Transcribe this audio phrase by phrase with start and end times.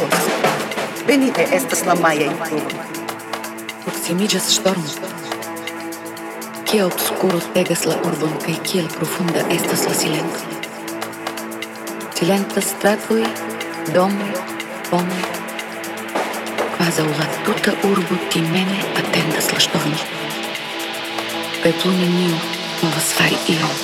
[0.00, 0.24] Todos.
[1.06, 2.84] Venite estas la maiaj pluvoj.
[3.84, 5.10] Proximiĝas ŝtormo.
[6.64, 10.40] Qué obscuro pegas la urbon kaj kiel profunda estas la silento.
[12.16, 13.20] Silenta stratoj,
[13.92, 14.32] domoj,
[14.88, 15.22] pomoj.
[16.78, 20.02] Kvazaŭ la tuta urbo timeme atendas la ŝtormo.
[21.62, 22.40] Kaj plu neniu
[22.80, 23.80] povas fari ion.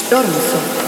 [0.00, 0.87] Ŝtormo sono.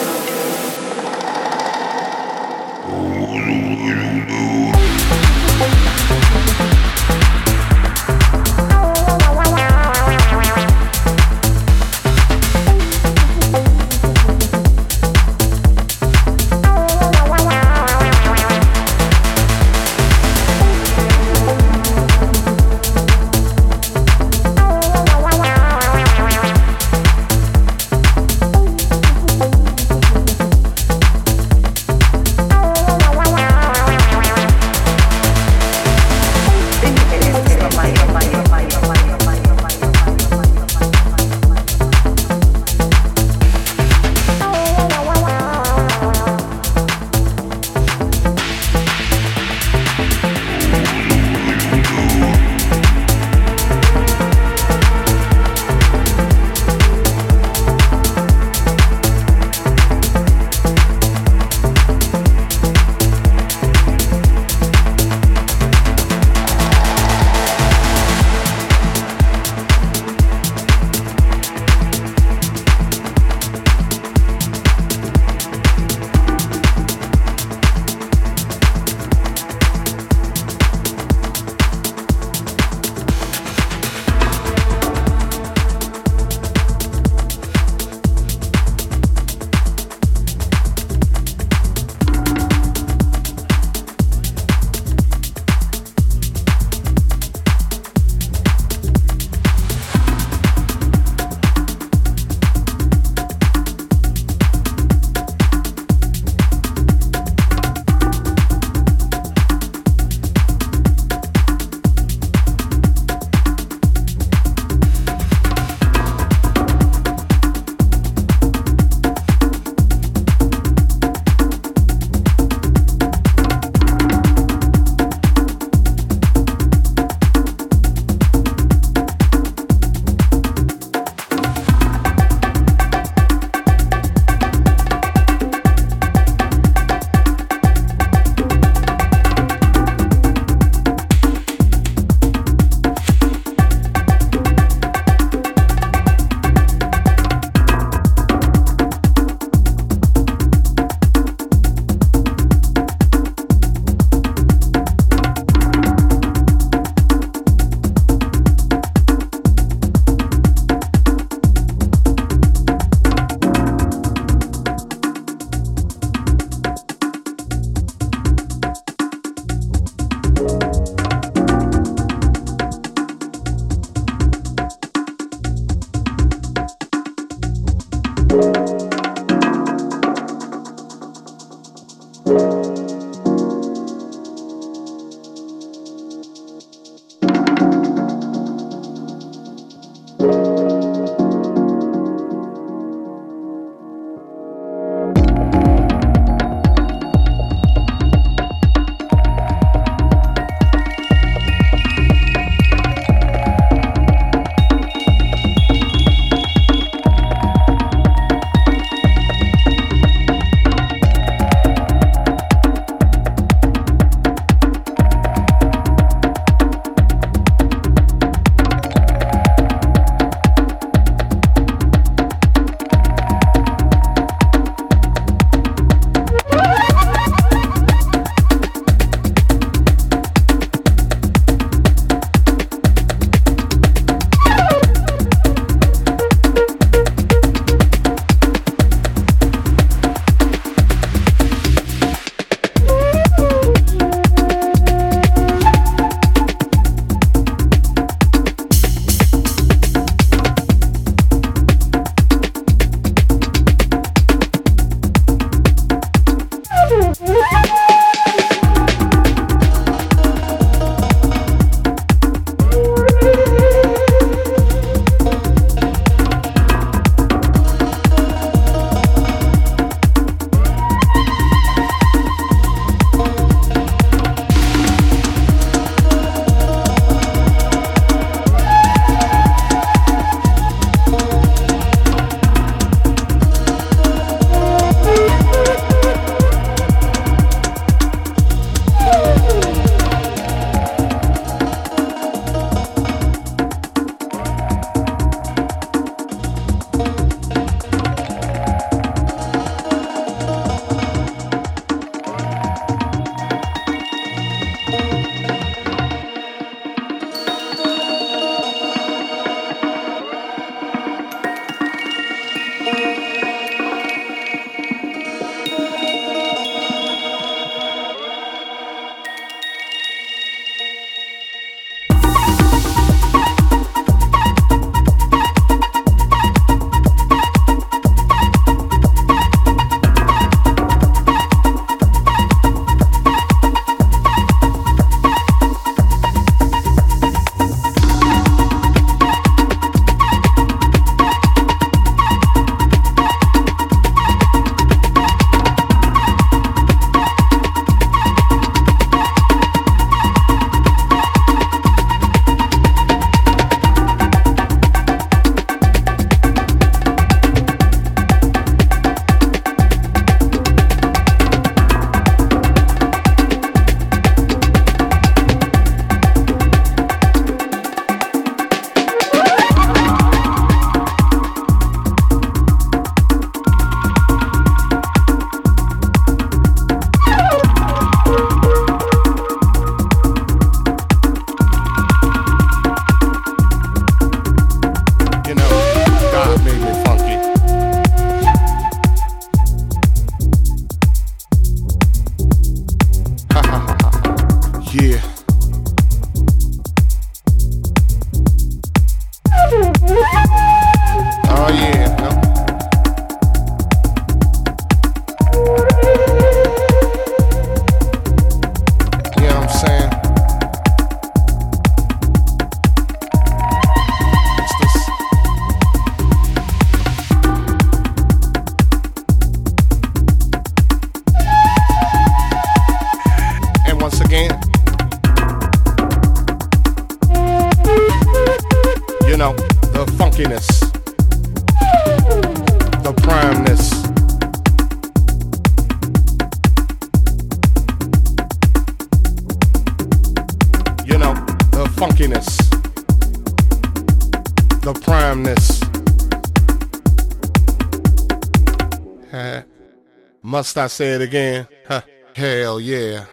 [450.77, 451.69] I say it again?
[451.87, 452.03] Huh.
[452.35, 453.27] Hell yeah.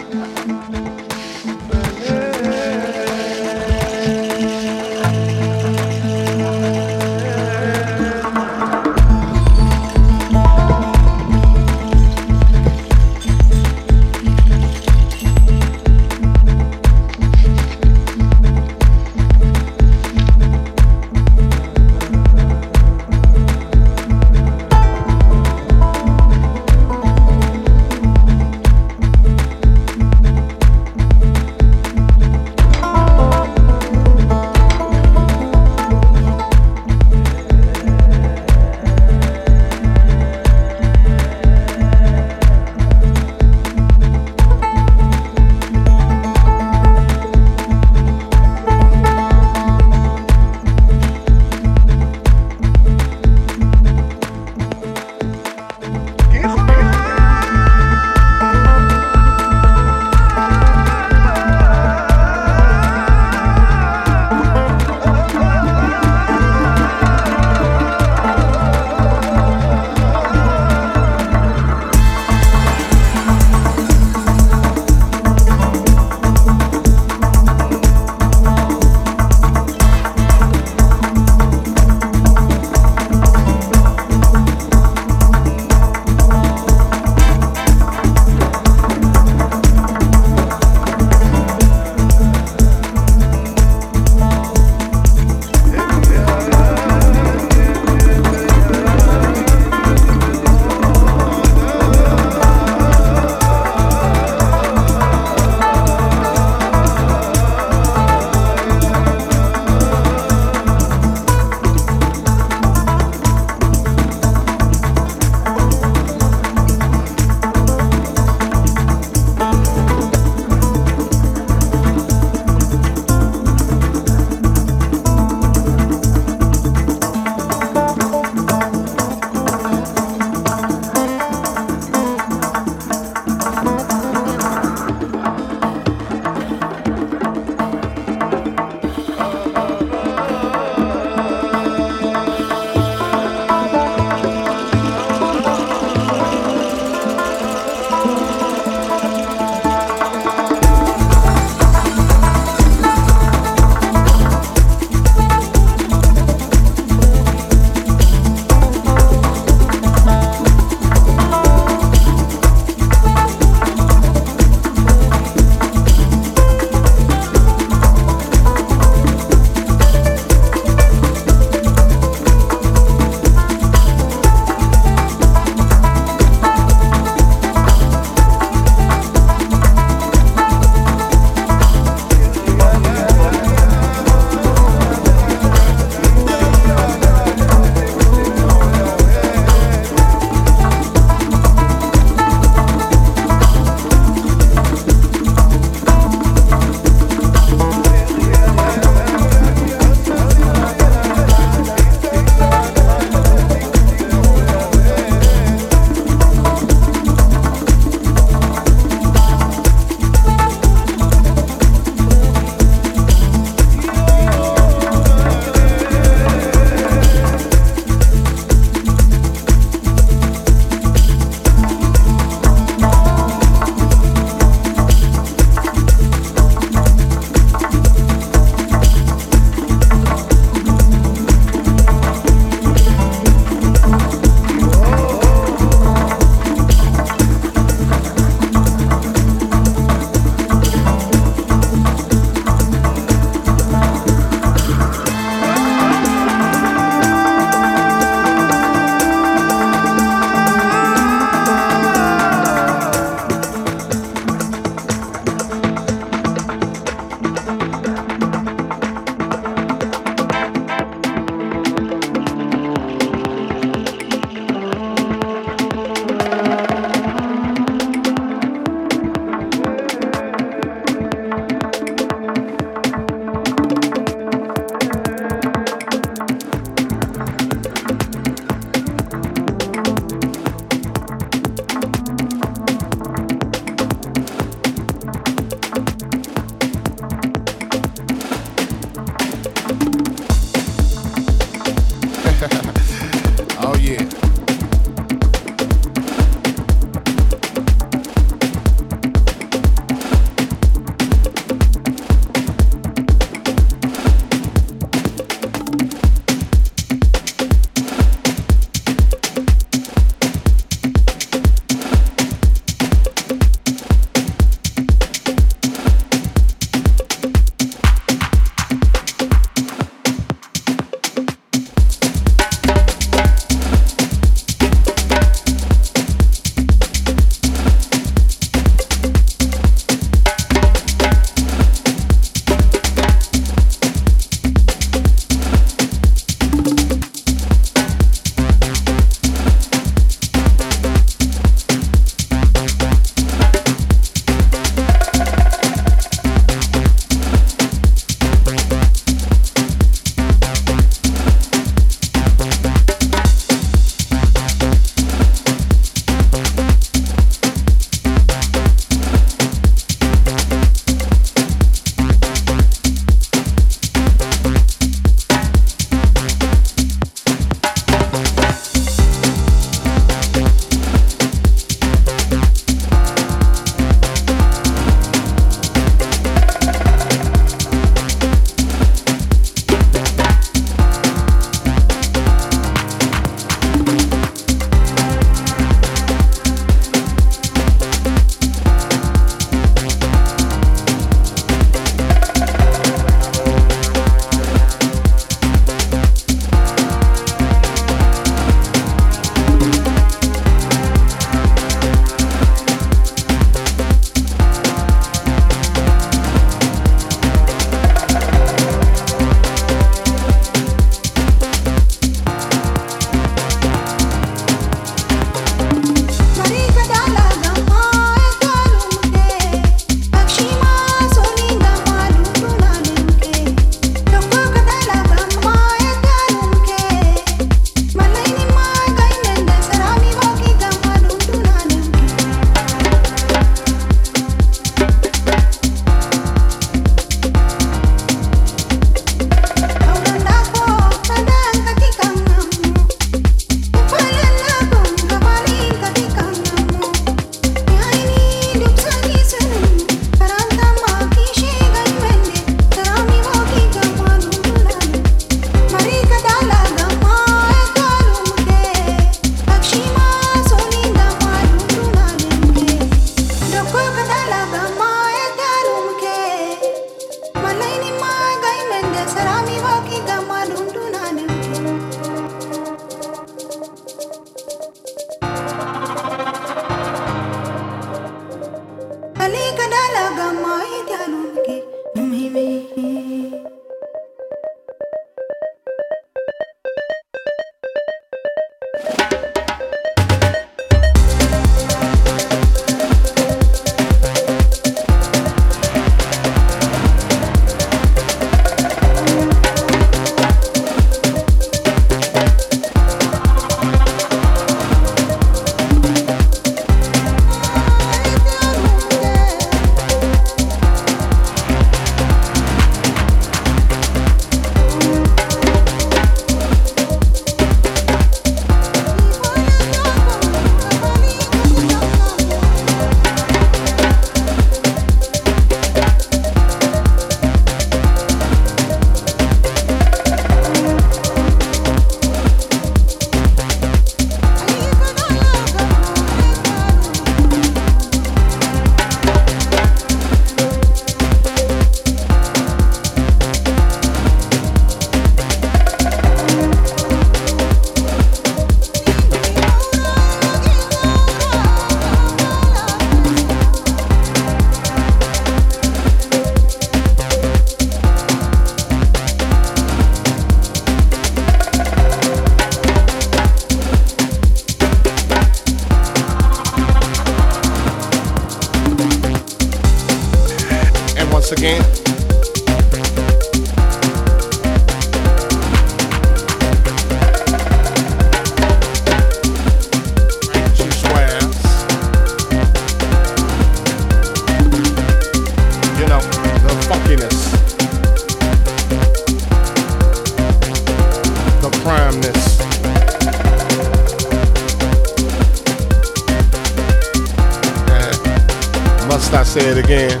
[599.04, 600.00] Must I say it again?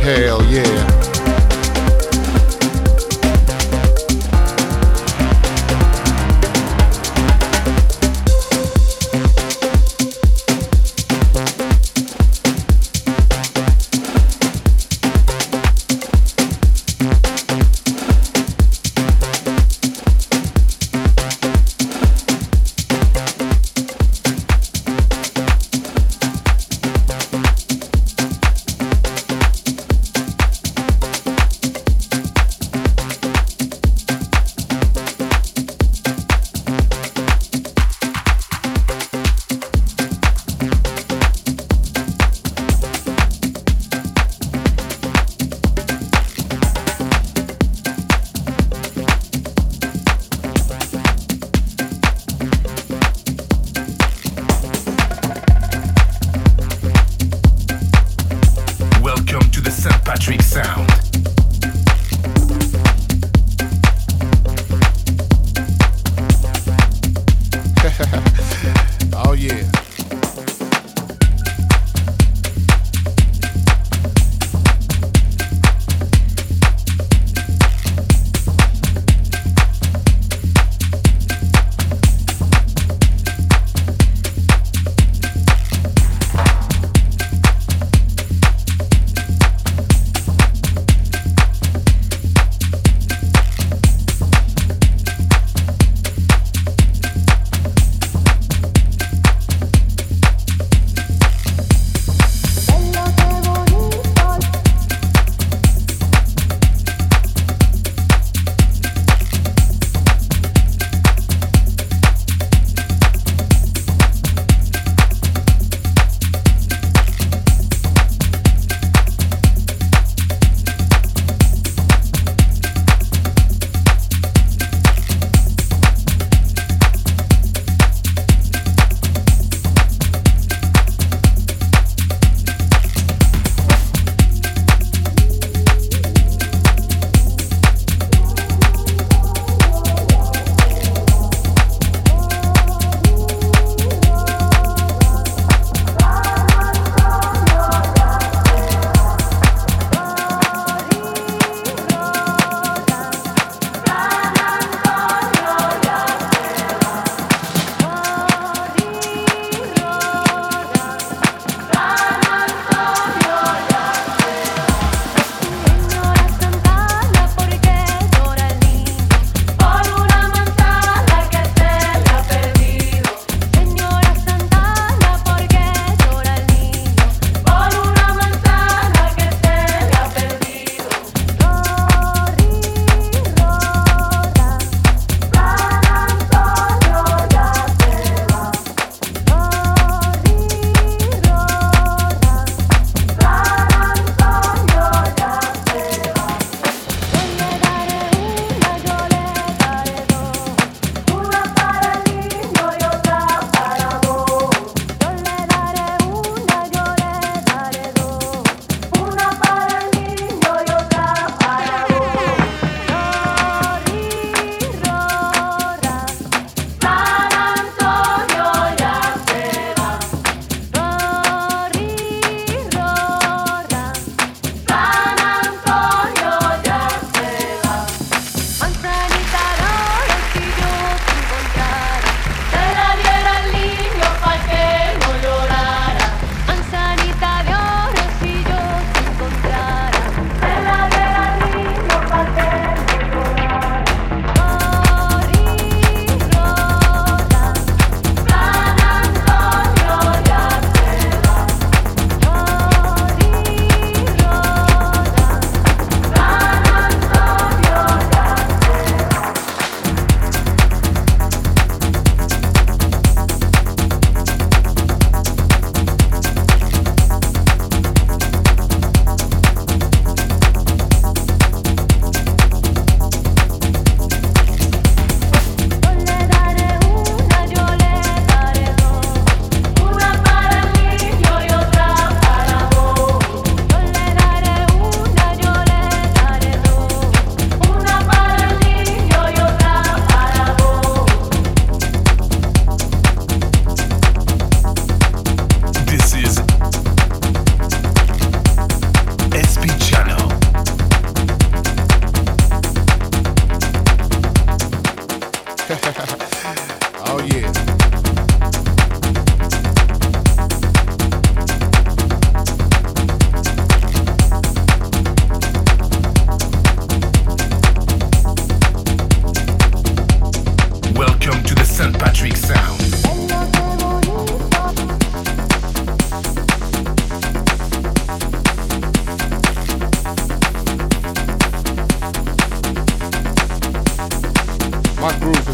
[0.00, 1.11] Hell yeah.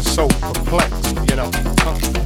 [0.01, 2.18] So perplexed, you know.